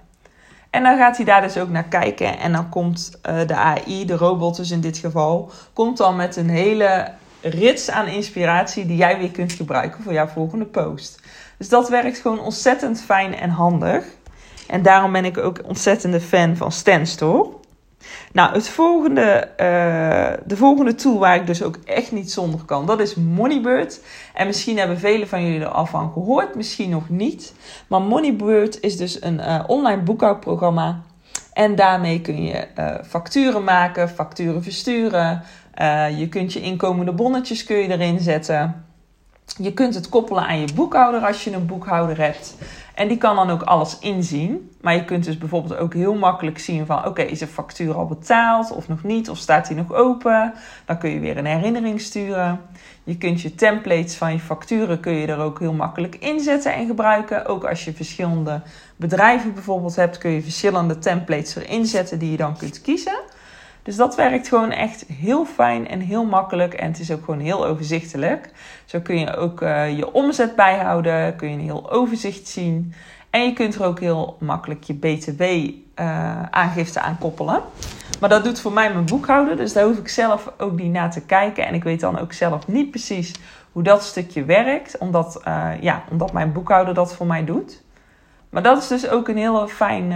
En 0.69 0.83
dan 0.83 0.97
gaat 0.97 1.15
hij 1.15 1.25
daar 1.25 1.41
dus 1.41 1.57
ook 1.57 1.69
naar 1.69 1.87
kijken. 1.87 2.37
En 2.39 2.51
dan 2.51 2.69
komt 2.69 3.19
uh, 3.29 3.47
de 3.47 3.55
AI, 3.55 4.05
de 4.05 4.15
robot 4.15 4.55
dus 4.55 4.71
in 4.71 4.81
dit 4.81 4.97
geval, 4.97 5.51
komt 5.73 5.97
dan 5.97 6.15
met 6.15 6.35
een 6.35 6.49
hele 6.49 7.11
rits 7.41 7.89
aan 7.89 8.07
inspiratie 8.07 8.85
die 8.85 8.97
jij 8.97 9.17
weer 9.17 9.31
kunt 9.31 9.51
gebruiken 9.51 10.03
voor 10.03 10.13
jouw 10.13 10.27
volgende 10.27 10.65
post. 10.65 11.21
Dus 11.57 11.69
dat 11.69 11.89
werkt 11.89 12.17
gewoon 12.17 12.39
ontzettend 12.39 13.01
fijn 13.01 13.35
en 13.35 13.49
handig. 13.49 14.05
En 14.67 14.81
daarom 14.81 15.11
ben 15.11 15.25
ik 15.25 15.37
ook 15.37 15.61
ontzettende 15.65 16.21
fan 16.21 16.57
van 16.57 16.71
Stanstore. 16.71 17.49
Nou, 18.31 18.53
het 18.53 18.69
volgende, 18.69 19.49
uh, 19.51 20.45
de 20.45 20.57
volgende 20.57 20.95
tool 20.95 21.19
waar 21.19 21.35
ik 21.35 21.47
dus 21.47 21.63
ook 21.63 21.77
echt 21.85 22.11
niet 22.11 22.31
zonder 22.31 22.59
kan, 22.65 22.85
dat 22.85 22.99
is 22.99 23.15
Moneybird. 23.15 24.01
En 24.33 24.47
misschien 24.47 24.77
hebben 24.77 24.99
velen 24.99 25.27
van 25.27 25.43
jullie 25.43 25.59
er 25.59 25.67
al 25.67 25.85
van 25.85 26.11
gehoord, 26.11 26.55
misschien 26.55 26.89
nog 26.89 27.09
niet. 27.09 27.53
Maar 27.87 28.01
Moneybird 28.01 28.81
is 28.81 28.97
dus 28.97 29.21
een 29.21 29.39
uh, 29.39 29.63
online 29.67 30.01
boekhoudprogramma. 30.01 31.01
En 31.53 31.75
daarmee 31.75 32.21
kun 32.21 32.43
je 32.43 32.67
uh, 32.79 32.95
facturen 33.07 33.63
maken, 33.63 34.09
facturen 34.09 34.63
versturen. 34.63 35.43
je 36.17 36.27
kunt 36.29 36.53
je 36.53 36.61
inkomende 36.61 37.11
bonnetjes 37.11 37.63
kun 37.63 37.77
je 37.77 37.89
erin 37.89 38.19
zetten. 38.19 38.84
Je 39.57 39.73
kunt 39.73 39.95
het 39.95 40.09
koppelen 40.09 40.47
aan 40.47 40.59
je 40.59 40.73
boekhouder 40.73 41.21
als 41.21 41.43
je 41.43 41.51
een 41.51 41.65
boekhouder 41.65 42.17
hebt. 42.17 42.55
En 42.95 43.07
die 43.07 43.17
kan 43.17 43.35
dan 43.35 43.49
ook 43.49 43.61
alles 43.61 43.99
inzien. 43.99 44.71
Maar 44.81 44.95
je 44.95 45.05
kunt 45.05 45.23
dus 45.23 45.37
bijvoorbeeld 45.37 45.77
ook 45.79 45.93
heel 45.93 46.15
makkelijk 46.15 46.59
zien 46.59 46.85
van... 46.85 47.05
oké, 47.05 47.21
is 47.21 47.41
een 47.41 47.47
factuur 47.47 47.95
al 47.95 48.05
betaald 48.05 48.71
of 48.71 48.87
nog 48.87 49.03
niet? 49.03 49.29
Of 49.29 49.37
staat 49.37 49.67
die 49.67 49.77
nog 49.77 49.93
open? 49.93 50.53
Dan 50.85 50.97
kun 50.97 51.09
je 51.09 51.19
weer 51.19 51.37
een 51.37 51.45
herinnering 51.45 52.01
sturen. 52.01 52.61
Je 53.03 53.17
kunt 53.17 53.41
je 53.41 53.55
templates 53.55 54.15
van 54.15 54.31
je 54.31 54.39
facturen... 54.39 54.99
kun 54.99 55.13
je 55.13 55.27
er 55.27 55.39
ook 55.39 55.59
heel 55.59 55.73
makkelijk 55.73 56.15
inzetten 56.15 56.73
en 56.73 56.87
gebruiken. 56.87 57.45
Ook 57.45 57.63
als 57.63 57.85
je 57.85 57.93
verschillende 57.93 58.61
bedrijven 58.95 59.53
bijvoorbeeld 59.53 59.95
hebt... 59.95 60.17
kun 60.17 60.31
je 60.31 60.41
verschillende 60.41 60.99
templates 60.99 61.55
erin 61.55 61.85
zetten 61.85 62.19
die 62.19 62.31
je 62.31 62.37
dan 62.37 62.57
kunt 62.57 62.81
kiezen... 62.81 63.19
Dus 63.85 63.95
dat 63.95 64.15
werkt 64.15 64.47
gewoon 64.47 64.71
echt 64.71 65.05
heel 65.07 65.45
fijn 65.45 65.87
en 65.87 65.99
heel 65.99 66.25
makkelijk. 66.25 66.73
En 66.73 66.87
het 66.87 66.99
is 66.99 67.11
ook 67.11 67.23
gewoon 67.23 67.39
heel 67.39 67.65
overzichtelijk. 67.65 68.49
Zo 68.85 68.99
kun 68.99 69.19
je 69.19 69.35
ook 69.35 69.61
uh, 69.61 69.97
je 69.97 70.13
omzet 70.13 70.55
bijhouden. 70.55 71.35
Kun 71.35 71.49
je 71.49 71.53
een 71.53 71.63
heel 71.63 71.91
overzicht 71.91 72.47
zien. 72.47 72.93
En 73.29 73.43
je 73.43 73.53
kunt 73.53 73.75
er 73.75 73.83
ook 73.83 73.99
heel 73.99 74.37
makkelijk 74.39 74.83
je 74.83 74.93
BTW-aangifte 74.93 76.99
uh, 76.99 77.05
aan 77.05 77.17
koppelen. 77.17 77.61
Maar 78.19 78.29
dat 78.29 78.43
doet 78.43 78.61
voor 78.61 78.71
mij 78.71 78.93
mijn 78.93 79.05
boekhouder. 79.05 79.57
Dus 79.57 79.73
daar 79.73 79.85
hoef 79.85 79.97
ik 79.97 80.09
zelf 80.09 80.51
ook 80.57 80.79
niet 80.79 80.91
naar 80.91 81.11
te 81.11 81.21
kijken. 81.21 81.67
En 81.67 81.73
ik 81.73 81.83
weet 81.83 81.99
dan 81.99 82.19
ook 82.19 82.33
zelf 82.33 82.67
niet 82.67 82.89
precies 82.89 83.31
hoe 83.71 83.83
dat 83.83 84.03
stukje 84.03 84.45
werkt. 84.45 84.97
Omdat, 84.97 85.41
uh, 85.47 85.71
ja, 85.81 86.03
omdat 86.09 86.33
mijn 86.33 86.51
boekhouder 86.51 86.93
dat 86.93 87.15
voor 87.15 87.27
mij 87.27 87.45
doet. 87.45 87.83
Maar 88.49 88.63
dat 88.63 88.77
is 88.77 88.87
dus 88.87 89.09
ook 89.09 89.27
een 89.27 89.37
hele 89.37 89.67
fijn 89.67 90.13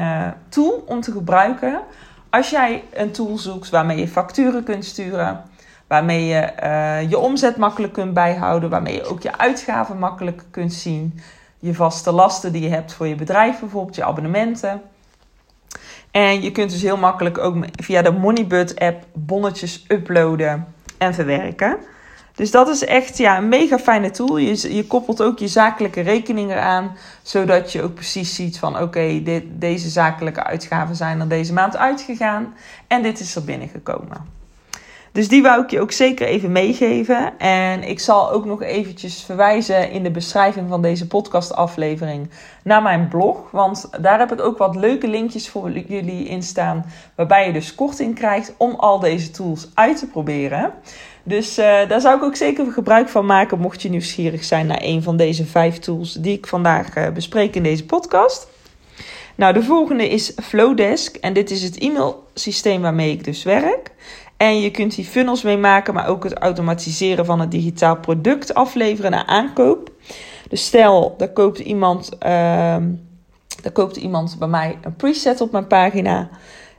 tool 0.50 0.84
om 0.88 1.02
te 1.02 1.12
gebruiken 1.12 1.82
als 2.30 2.50
jij 2.50 2.84
een 2.94 3.12
tool 3.12 3.38
zoekt 3.38 3.70
waarmee 3.70 3.98
je 3.98 4.08
facturen 4.08 4.64
kunt 4.64 4.86
sturen, 4.86 5.44
waarmee 5.88 6.26
je 6.26 6.54
uh, 6.64 7.10
je 7.10 7.18
omzet 7.18 7.58
makkelijk 7.58 7.94
kunt 7.94 8.14
bijhouden, 8.14 8.70
waarmee 8.70 8.94
je 8.94 9.06
ook 9.06 9.22
je 9.22 9.38
uitgaven 9.38 9.98
makkelijk 9.98 10.44
kunt 10.52 10.74
zien, 10.74 11.20
je 11.60 11.74
vaste 11.74 12.12
lasten 12.12 12.52
die 12.52 12.62
je 12.62 12.70
hebt 12.70 12.94
voor 12.94 13.08
je 13.08 13.16
bedrijf, 13.16 13.60
bijvoorbeeld 13.60 13.96
je 13.96 14.04
abonnementen. 14.04 14.82
En 16.12 16.42
je 16.42 16.52
kunt 16.52 16.72
dus 16.72 16.82
heel 16.82 16.98
makkelijk 16.98 17.38
ook 17.38 17.66
via 17.72 18.02
de 18.02 18.12
Moneybird 18.12 18.80
app 18.80 19.04
bonnetjes 19.14 19.86
uploaden 19.88 20.68
en 20.98 21.14
verwerken. 21.14 21.78
Dus 22.40 22.52
dat 22.52 22.68
is 22.68 22.86
echt 22.86 23.18
ja, 23.18 23.38
een 23.38 23.50
mega 23.50 23.80
fijne 23.80 24.12
tool. 24.12 24.38
Je, 24.38 24.76
je 24.76 24.88
koppelt 24.88 25.22
ook 25.22 25.40
je 25.40 25.48
zakelijke 25.48 26.02
rekening 26.02 26.52
eraan, 26.52 26.98
zodat 27.22 27.72
je 27.72 27.82
ook 27.82 27.94
precies 27.94 28.36
ziet 28.36 28.60
van 28.60 28.80
oké, 28.82 29.22
deze 29.46 29.90
zakelijke 29.90 30.44
uitgaven 30.44 30.96
zijn 30.96 31.20
er 31.20 31.28
deze 31.28 31.54
maand 31.54 31.78
uitgegaan 31.78 32.54
en 32.88 33.02
dit 33.02 33.20
is 33.20 33.36
er 33.36 33.44
binnengekomen. 33.44 34.18
Dus 35.12 35.28
die 35.28 35.42
wou 35.42 35.64
ik 35.64 35.70
je 35.70 35.80
ook 35.80 35.92
zeker 35.92 36.28
even 36.28 36.52
meegeven. 36.52 37.40
En 37.40 37.84
ik 37.84 38.00
zal 38.00 38.32
ook 38.32 38.46
nog 38.46 38.62
eventjes 38.62 39.24
verwijzen 39.24 39.92
in 39.92 40.04
de 40.04 40.12
beschrijving 40.12 40.70
van 40.70 40.82
deze 40.82 41.08
podcastaflevering 41.08 42.30
naar 42.64 42.82
mijn 42.82 43.08
blog. 43.08 43.52
Want 43.52 43.90
daar 44.02 44.20
heb 44.20 44.32
ik 44.32 44.42
ook 44.42 44.58
wat 44.58 44.76
leuke 44.76 45.08
linkjes 45.08 45.50
voor 45.50 45.72
jullie 45.72 46.26
in 46.26 46.44
staan. 46.44 46.86
Waarbij 47.16 47.48
je 47.48 47.54
dus 47.54 47.76
korting 47.76 48.16
krijgt 48.16 48.54
om 48.58 48.76
al 48.76 49.00
deze 49.00 49.32
tools 49.32 49.70
uit 49.74 49.98
te 50.00 50.08
proberen. 50.08 50.74
Dus 51.24 51.60
uh, 51.60 51.66
daar 51.88 52.02
zou 52.02 52.18
ik 52.18 52.24
ook 52.24 52.36
zeker 52.36 52.72
gebruik 52.72 53.10
van 53.10 53.26
maken 53.26 53.60
mocht 53.60 53.82
je 53.82 53.90
nieuwsgierig 53.90 54.44
zijn 54.44 54.68
naar 54.68 54.82
een 54.82 55.04
van 55.04 55.18
deze 55.18 55.46
vijf 55.46 55.80
tools 55.80 56.14
die 56.14 56.38
ik 56.38 56.48
vandaag 56.48 56.98
uh, 56.98 57.10
bespreek 57.10 57.56
in 57.56 57.64
deze 57.64 57.86
podcast. 57.86 58.48
Nou, 59.36 59.54
de 59.54 59.64
volgende 59.64 60.10
is 60.10 60.34
Flowdesk 60.44 61.16
en 61.16 61.34
dit 61.34 61.52
is 61.52 61.64
het 61.64 61.78
e-mailsysteem 61.78 62.82
waarmee 62.82 63.12
ik 63.12 63.24
dus 63.24 63.44
werk. 63.44 63.92
En 64.40 64.62
je 64.62 64.72
kunt 64.72 64.94
hier 64.94 65.06
funnels 65.06 65.42
mee 65.42 65.58
maken, 65.58 65.94
maar 65.94 66.08
ook 66.08 66.24
het 66.24 66.34
automatiseren 66.34 67.26
van 67.26 67.40
het 67.40 67.52
digitaal 67.52 67.98
product 67.98 68.54
afleveren 68.54 69.12
naar 69.12 69.26
aankoop. 69.26 69.92
Dus 70.50 70.66
stel, 70.66 71.16
daar 71.18 71.34
koopt 71.34 71.60
iemand, 71.60 72.10
uh, 72.14 72.20
daar 73.62 73.72
koopt 73.74 73.98
iemand 73.98 74.36
bij 74.40 74.48
mij 74.48 74.78
een 74.82 74.96
preset 74.96 75.42
op 75.42 75.52
mijn 75.52 75.68
pagina. 75.68 76.30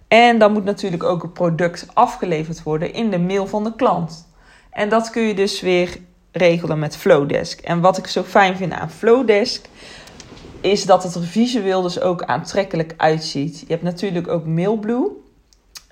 En 0.08 0.38
dan 0.38 0.52
moet 0.52 0.64
natuurlijk 0.64 1.02
ook 1.02 1.22
het 1.22 1.32
product 1.32 1.86
afgeleverd 1.94 2.62
worden 2.62 2.92
in 2.92 3.10
de 3.10 3.18
mail 3.18 3.46
van 3.46 3.64
de 3.64 3.74
klant. 3.74 4.28
En 4.70 4.88
dat 4.88 5.10
kun 5.10 5.22
je 5.22 5.34
dus 5.34 5.60
weer 5.60 5.96
regelen 6.32 6.78
met 6.78 6.96
Flowdesk. 6.96 7.60
En 7.60 7.80
wat 7.80 7.98
ik 7.98 8.06
zo 8.06 8.22
fijn 8.22 8.56
vind 8.56 8.72
aan 8.72 8.90
Flowdesk 8.90 9.64
is 10.60 10.86
dat 10.86 11.02
het 11.02 11.14
er 11.14 11.22
visueel 11.22 11.82
dus 11.82 12.00
ook 12.00 12.22
aantrekkelijk 12.22 12.94
uitziet. 12.96 13.60
Je 13.60 13.66
hebt 13.68 13.82
natuurlijk 13.82 14.28
ook 14.28 14.46
Mailblue. 14.46 15.28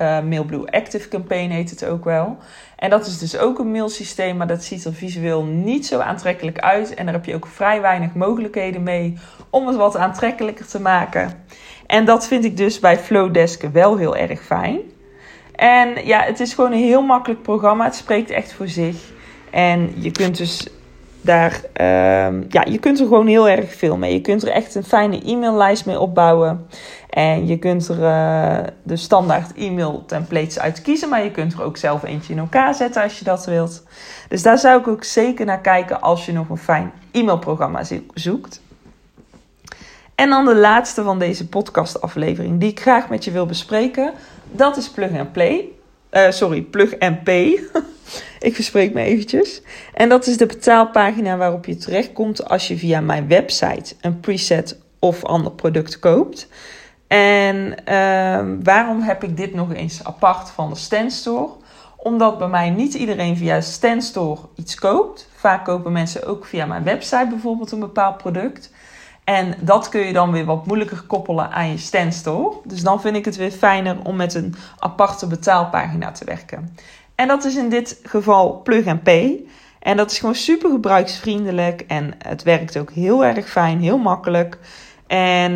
Uh, 0.01 0.21
Mailblue 0.21 0.71
Active 0.71 1.09
Campaign 1.09 1.51
heet 1.51 1.71
het 1.71 1.85
ook 1.85 2.05
wel. 2.05 2.37
En 2.77 2.91
dat 2.91 3.07
is 3.07 3.19
dus 3.19 3.39
ook 3.39 3.59
een 3.59 3.71
mailsysteem, 3.71 4.37
maar 4.37 4.47
dat 4.47 4.65
ziet 4.65 4.85
er 4.85 4.95
visueel 4.95 5.45
niet 5.45 5.87
zo 5.87 5.99
aantrekkelijk 5.99 6.59
uit. 6.59 6.95
En 6.95 7.05
daar 7.05 7.15
heb 7.15 7.25
je 7.25 7.35
ook 7.35 7.47
vrij 7.47 7.81
weinig 7.81 8.15
mogelijkheden 8.15 8.83
mee 8.83 9.19
om 9.51 9.67
het 9.67 9.77
wat 9.77 9.97
aantrekkelijker 9.97 10.67
te 10.67 10.81
maken. 10.81 11.45
En 11.87 12.05
dat 12.05 12.27
vind 12.27 12.45
ik 12.45 12.57
dus 12.57 12.79
bij 12.79 12.99
Flowdesk 12.99 13.63
wel 13.63 13.97
heel 13.97 14.17
erg 14.17 14.43
fijn. 14.43 14.81
En 15.55 16.07
ja, 16.07 16.21
het 16.21 16.41
is 16.41 16.55
gewoon 16.55 16.73
een 16.73 16.79
heel 16.79 17.03
makkelijk 17.03 17.43
programma. 17.43 17.85
Het 17.85 17.95
spreekt 17.95 18.31
echt 18.31 18.53
voor 18.53 18.69
zich. 18.69 18.97
En 19.51 19.93
je 19.97 20.11
kunt 20.11 20.37
dus 20.37 20.69
daar, 21.29 21.61
uh, 21.81 22.43
ja, 22.49 22.65
je 22.65 22.79
kunt 22.81 23.01
er 23.01 23.07
gewoon 23.07 23.27
heel 23.27 23.49
erg 23.49 23.75
veel 23.75 23.97
mee. 23.97 24.13
Je 24.13 24.21
kunt 24.21 24.43
er 24.43 24.49
echt 24.49 24.75
een 24.75 24.85
fijne 24.85 25.21
e-maillijst 25.25 25.87
mee 25.87 26.01
opbouwen. 26.01 26.67
En 27.11 27.47
je 27.47 27.59
kunt 27.59 27.89
er 27.89 27.99
uh, 27.99 28.67
de 28.83 28.97
standaard 28.97 29.55
e-mail 29.55 30.05
templates 30.07 30.59
uit 30.59 30.83
kiezen. 30.83 31.09
Maar 31.09 31.25
je 31.25 31.31
kunt 31.31 31.53
er 31.53 31.63
ook 31.63 31.77
zelf 31.77 32.03
eentje 32.03 32.33
in 32.33 32.39
elkaar 32.39 32.75
zetten 32.75 33.03
als 33.03 33.19
je 33.19 33.25
dat 33.25 33.47
wilt. 33.47 33.83
Dus 34.29 34.43
daar 34.43 34.59
zou 34.59 34.81
ik 34.81 34.89
ook 34.89 35.05
zeker 35.05 35.47
naar 35.47 35.61
kijken 35.61 36.01
als 36.01 36.27
je 36.27 36.33
nog 36.33 36.49
een 36.49 36.59
fijn 36.59 36.93
e-mailprogramma 37.13 37.83
zoekt. 38.15 38.61
En 40.15 40.29
dan 40.29 40.45
de 40.45 40.57
laatste 40.57 41.03
van 41.03 41.19
deze 41.19 41.49
podcastaflevering 41.49 42.61
die 42.61 42.71
ik 42.71 42.81
graag 42.81 43.09
met 43.09 43.25
je 43.25 43.31
wil 43.31 43.47
bespreken. 43.47 44.13
Dat 44.51 44.77
is 44.77 44.91
Plug 44.91 45.19
and 45.19 45.33
Play. 45.33 45.69
Uh, 46.13 46.31
sorry, 46.31 46.63
Plug 46.63 46.99
Pay. 47.25 47.61
ik 48.49 48.55
verspreek 48.55 48.95
me 48.95 49.03
eventjes. 49.03 49.63
En 49.95 50.09
dat 50.09 50.27
is 50.27 50.37
de 50.37 50.47
betaalpagina 50.47 51.37
waarop 51.37 51.67
je 51.67 51.77
terechtkomt 51.77 52.49
als 52.49 52.69
je 52.69 52.79
via 52.79 53.01
mijn 53.01 53.29
website 53.29 53.95
een 54.01 54.21
preset 54.21 54.79
of 54.99 55.25
ander 55.25 55.53
product 55.53 55.99
koopt. 55.99 56.49
En 57.07 57.75
uh, 57.89 58.57
waarom 58.63 59.01
heb 59.01 59.23
ik 59.25 59.37
dit 59.37 59.55
nog 59.55 59.75
eens 59.75 60.05
apart 60.05 60.51
van 60.51 60.71
de 60.71 60.77
Standstore? 60.77 61.53
Omdat 61.97 62.39
bij 62.39 62.49
mij 62.49 62.71
niet 62.71 62.95
iedereen 62.95 63.37
via 63.37 63.61
Standstore 63.61 64.41
iets 64.55 64.75
koopt. 64.75 65.29
Vaak 65.35 65.65
kopen 65.65 65.93
mensen 65.93 66.27
ook 66.27 66.45
via 66.47 66.67
mijn 66.67 66.83
website 66.83 67.27
bijvoorbeeld 67.29 67.73
een 67.73 67.81
bepaald 67.81 68.17
product. 68.17 68.71
En 69.29 69.55
dat 69.61 69.89
kun 69.89 70.01
je 70.01 70.13
dan 70.13 70.33
weer 70.33 70.45
wat 70.45 70.67
moeilijker 70.67 71.03
koppelen 71.07 71.51
aan 71.51 71.71
je 71.71 71.79
standstore. 71.79 72.57
Dus 72.65 72.81
dan 72.81 73.01
vind 73.01 73.17
ik 73.17 73.25
het 73.25 73.37
weer 73.37 73.51
fijner 73.51 73.97
om 74.03 74.17
met 74.17 74.35
een 74.35 74.55
aparte 74.79 75.27
betaalpagina 75.27 76.13
te 76.13 76.25
werken. 76.25 76.77
En 77.15 77.29
dat 77.29 77.45
is 77.45 77.57
in 77.57 77.69
dit 77.69 78.01
geval 78.03 78.61
Plug 78.63 79.03
Pay. 79.03 79.45
En 79.79 79.97
dat 79.97 80.11
is 80.11 80.19
gewoon 80.19 80.35
super 80.35 80.71
gebruiksvriendelijk. 80.71 81.81
En 81.81 82.15
het 82.19 82.43
werkt 82.43 82.79
ook 82.79 82.91
heel 82.91 83.25
erg 83.25 83.49
fijn, 83.49 83.81
heel 83.81 83.99
makkelijk. 83.99 84.59
En 85.07 85.53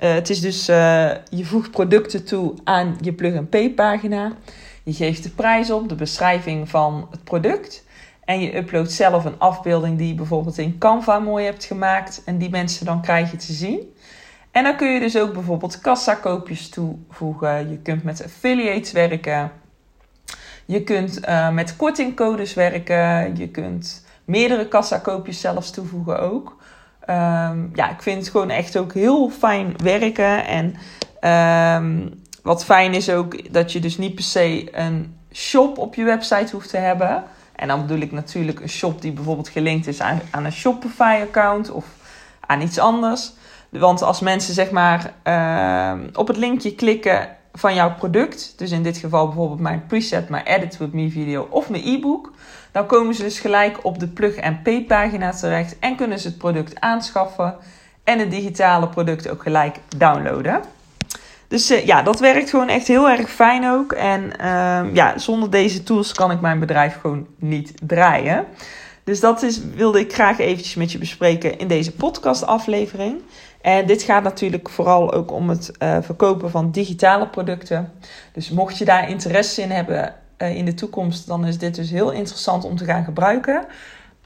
uh, 0.00 0.12
het 0.12 0.30
is 0.30 0.40
dus, 0.40 0.68
uh, 0.68 1.10
je 1.30 1.44
voegt 1.44 1.70
producten 1.70 2.24
toe 2.24 2.54
aan 2.64 2.96
je 3.00 3.12
Plug 3.12 3.48
Pay 3.48 3.70
pagina. 3.70 4.32
Je 4.82 4.92
geeft 4.92 5.22
de 5.22 5.30
prijs 5.30 5.70
op, 5.70 5.88
de 5.88 5.94
beschrijving 5.94 6.68
van 6.68 7.08
het 7.10 7.24
product. 7.24 7.84
En 8.24 8.40
je 8.40 8.56
uploadt 8.56 8.92
zelf 8.92 9.24
een 9.24 9.38
afbeelding 9.38 9.98
die 9.98 10.08
je 10.08 10.14
bijvoorbeeld 10.14 10.58
in 10.58 10.78
Canva 10.78 11.18
mooi 11.18 11.44
hebt 11.44 11.64
gemaakt. 11.64 12.22
En 12.24 12.38
die 12.38 12.50
mensen 12.50 12.86
dan 12.86 13.02
krijg 13.02 13.30
je 13.30 13.36
te 13.36 13.52
zien. 13.52 13.94
En 14.50 14.64
dan 14.64 14.76
kun 14.76 14.88
je 14.88 15.00
dus 15.00 15.18
ook 15.18 15.32
bijvoorbeeld 15.32 15.80
kassakoopjes 15.80 16.68
toevoegen. 16.68 17.70
Je 17.70 17.78
kunt 17.78 18.02
met 18.02 18.24
affiliates 18.24 18.92
werken. 18.92 19.52
Je 20.64 20.82
kunt 20.82 21.28
uh, 21.28 21.50
met 21.50 21.76
kortingcodes 21.76 22.54
werken. 22.54 23.36
Je 23.36 23.48
kunt 23.48 24.04
meerdere 24.24 24.68
kassakoopjes 24.68 25.40
zelfs 25.40 25.70
toevoegen 25.70 26.20
ook. 26.20 26.56
Um, 27.10 27.70
ja, 27.74 27.90
ik 27.90 28.02
vind 28.02 28.18
het 28.18 28.28
gewoon 28.28 28.50
echt 28.50 28.76
ook 28.76 28.92
heel 28.92 29.30
fijn 29.30 29.74
werken. 29.76 30.46
En 30.46 30.74
um, 31.82 32.22
wat 32.42 32.64
fijn 32.64 32.94
is 32.94 33.10
ook 33.10 33.52
dat 33.52 33.72
je 33.72 33.80
dus 33.80 33.98
niet 33.98 34.14
per 34.14 34.24
se 34.24 34.68
een 34.70 35.16
shop 35.32 35.78
op 35.78 35.94
je 35.94 36.04
website 36.04 36.52
hoeft 36.52 36.70
te 36.70 36.76
hebben. 36.76 37.24
En 37.56 37.68
dan 37.68 37.80
bedoel 37.80 38.00
ik 38.00 38.12
natuurlijk 38.12 38.60
een 38.60 38.68
shop 38.68 39.02
die 39.02 39.12
bijvoorbeeld 39.12 39.48
gelinkt 39.48 39.86
is 39.86 40.00
aan, 40.00 40.20
een 40.30 40.52
Shopify-account 40.52 41.70
of 41.70 41.86
aan 42.40 42.60
iets 42.60 42.78
anders. 42.78 43.32
Want 43.68 44.02
als 44.02 44.20
mensen 44.20 44.54
zeg 44.54 44.70
maar 44.70 45.12
uh, 45.24 46.04
op 46.14 46.28
het 46.28 46.36
linkje 46.36 46.74
klikken 46.74 47.28
van 47.52 47.74
jouw 47.74 47.94
product, 47.94 48.54
dus 48.56 48.70
in 48.70 48.82
dit 48.82 48.96
geval 48.96 49.26
bijvoorbeeld 49.26 49.60
mijn 49.60 49.86
preset, 49.86 50.28
mijn 50.28 50.44
Edit 50.44 50.76
with 50.76 50.92
Me 50.92 51.10
video 51.10 51.46
of 51.50 51.70
mijn 51.70 51.82
e-book, 51.86 52.32
dan 52.72 52.86
komen 52.86 53.14
ze 53.14 53.22
dus 53.22 53.40
gelijk 53.40 53.84
op 53.84 53.98
de 53.98 54.08
Plug 54.08 54.40
and 54.40 54.62
Pay 54.62 54.84
pagina 54.84 55.30
terecht 55.30 55.78
en 55.78 55.96
kunnen 55.96 56.18
ze 56.18 56.28
het 56.28 56.38
product 56.38 56.80
aanschaffen 56.80 57.56
en 58.04 58.18
het 58.18 58.30
digitale 58.30 58.88
product 58.88 59.28
ook 59.28 59.42
gelijk 59.42 59.78
downloaden. 59.96 60.60
Dus 61.52 61.70
uh, 61.70 61.86
ja, 61.86 62.02
dat 62.02 62.20
werkt 62.20 62.50
gewoon 62.50 62.68
echt 62.68 62.86
heel 62.86 63.08
erg 63.08 63.30
fijn 63.30 63.68
ook. 63.68 63.92
En 63.92 64.22
uh, 64.40 64.94
ja, 64.94 65.18
zonder 65.18 65.50
deze 65.50 65.82
tools 65.82 66.12
kan 66.12 66.30
ik 66.30 66.40
mijn 66.40 66.58
bedrijf 66.58 67.00
gewoon 67.00 67.26
niet 67.36 67.72
draaien. 67.82 68.44
Dus 69.04 69.20
dat 69.20 69.42
is, 69.42 69.60
wilde 69.74 70.00
ik 70.00 70.12
graag 70.12 70.38
eventjes 70.38 70.74
met 70.74 70.92
je 70.92 70.98
bespreken 70.98 71.58
in 71.58 71.68
deze 71.68 71.92
podcastaflevering. 71.92 73.20
En 73.60 73.86
dit 73.86 74.02
gaat 74.02 74.22
natuurlijk 74.22 74.68
vooral 74.68 75.12
ook 75.12 75.32
om 75.32 75.48
het 75.48 75.70
uh, 75.82 75.96
verkopen 76.00 76.50
van 76.50 76.70
digitale 76.70 77.28
producten. 77.28 77.92
Dus 78.32 78.50
mocht 78.50 78.78
je 78.78 78.84
daar 78.84 79.08
interesse 79.08 79.62
in 79.62 79.70
hebben 79.70 80.14
uh, 80.38 80.56
in 80.56 80.64
de 80.64 80.74
toekomst, 80.74 81.26
dan 81.26 81.46
is 81.46 81.58
dit 81.58 81.74
dus 81.74 81.90
heel 81.90 82.10
interessant 82.10 82.64
om 82.64 82.76
te 82.76 82.84
gaan 82.84 83.04
gebruiken. 83.04 83.64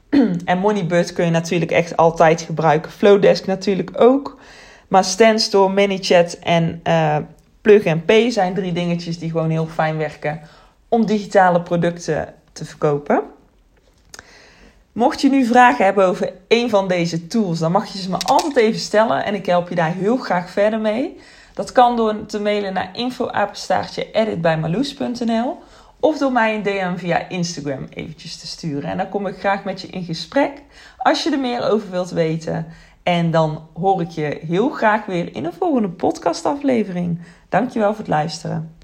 en 0.45 0.57
Moneybird 0.57 1.13
kun 1.13 1.25
je 1.25 1.31
natuurlijk 1.31 1.71
echt 1.71 1.97
altijd 1.97 2.41
gebruiken. 2.41 2.91
Flowdesk 2.91 3.45
natuurlijk 3.45 3.91
ook. 4.01 4.37
Maar 4.87 5.03
Standstore, 5.03 5.73
ManyChat 5.73 6.33
en 6.33 6.81
uh, 6.87 7.17
Plug 7.61 8.05
Pay 8.05 8.29
zijn 8.29 8.53
drie 8.53 8.71
dingetjes 8.71 9.19
die 9.19 9.31
gewoon 9.31 9.49
heel 9.49 9.67
fijn 9.67 9.97
werken 9.97 10.41
om 10.87 11.05
digitale 11.05 11.61
producten 11.61 12.33
te 12.51 12.65
verkopen. 12.65 13.21
Mocht 14.91 15.21
je 15.21 15.29
nu 15.29 15.45
vragen 15.45 15.85
hebben 15.85 16.05
over 16.05 16.33
een 16.47 16.69
van 16.69 16.87
deze 16.87 17.27
tools, 17.27 17.59
dan 17.59 17.71
mag 17.71 17.85
je 17.93 17.97
ze 17.97 18.09
me 18.09 18.17
altijd 18.17 18.55
even 18.55 18.79
stellen 18.79 19.25
en 19.25 19.33
ik 19.33 19.45
help 19.45 19.69
je 19.69 19.75
daar 19.75 19.93
heel 19.93 20.17
graag 20.17 20.49
verder 20.49 20.79
mee. 20.79 21.19
Dat 21.53 21.71
kan 21.71 21.95
door 21.95 22.25
te 22.25 22.39
mailen 22.39 22.73
naar 22.73 22.89
info@editbijmaloes.nl 22.93 24.09
editbijmaloes.nl 24.11 25.57
of 25.99 26.17
door 26.17 26.31
mij 26.31 26.55
een 26.55 26.63
DM 26.63 26.97
via 26.97 27.29
Instagram 27.29 27.87
eventjes 27.89 28.37
te 28.37 28.47
sturen. 28.47 28.89
En 28.89 28.97
dan 28.97 29.09
kom 29.09 29.27
ik 29.27 29.37
graag 29.39 29.63
met 29.63 29.81
je 29.81 29.87
in 29.87 30.03
gesprek 30.03 30.61
als 30.97 31.23
je 31.23 31.31
er 31.31 31.39
meer 31.39 31.69
over 31.69 31.91
wilt 31.91 32.09
weten. 32.09 32.67
En 33.07 33.31
dan 33.31 33.67
hoor 33.73 34.01
ik 34.01 34.09
je 34.09 34.39
heel 34.47 34.69
graag 34.69 35.05
weer 35.05 35.35
in 35.35 35.45
een 35.45 35.53
volgende 35.53 35.89
podcastaflevering. 35.89 37.19
Dankjewel 37.49 37.89
voor 37.89 37.97
het 37.97 38.07
luisteren. 38.07 38.76